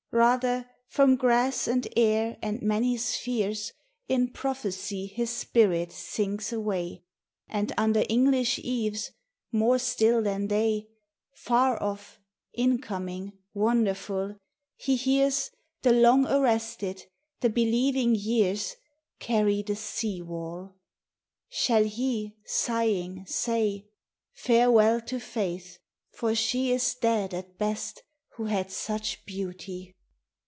Rather, 0.13 0.69
from 0.89 1.15
grass 1.15 1.69
and 1.69 1.87
air 1.95 2.37
and 2.41 2.61
many 2.61 2.97
spheres, 2.97 3.71
In 4.09 4.27
prophecy 4.31 5.05
his 5.07 5.29
spirit 5.29 5.93
sinks 5.93 6.51
away; 6.51 7.05
And 7.47 7.71
under 7.77 8.03
English 8.09 8.59
eaves, 8.61 9.11
more 9.53 9.79
still 9.79 10.21
than 10.21 10.49
they, 10.49 10.89
Far 11.33 11.81
off, 11.81 12.19
incoming, 12.51 13.31
wonderful, 13.53 14.35
he 14.75 14.97
hears 14.97 15.49
The 15.81 15.93
long 15.93 16.27
arrested, 16.27 17.05
the 17.39 17.49
believing 17.49 18.13
years 18.13 18.75
Carry 19.19 19.63
the 19.63 19.77
sea 19.77 20.21
wall! 20.21 20.75
Shall 21.47 21.85
he, 21.85 22.35
sighing, 22.45 23.25
say: 23.27 23.87
"Farewell 24.33 24.99
to 25.05 25.21
Faith, 25.21 25.79
for 26.11 26.35
she 26.35 26.73
is 26.73 26.95
dead 26.95 27.33
at 27.33 27.57
best 27.57 28.03
Who 28.35 28.45
had 28.47 28.71
such 28.71 29.25
beauty"? 29.25 29.95